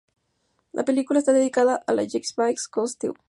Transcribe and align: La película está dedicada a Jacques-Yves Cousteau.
La 0.71 0.83
película 0.83 1.19
está 1.19 1.31
dedicada 1.31 1.83
a 1.85 1.93
Jacques-Yves 1.93 2.67
Cousteau. 2.69 3.13